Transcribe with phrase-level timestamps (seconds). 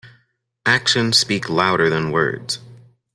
[0.65, 2.57] Actions speak louder than words.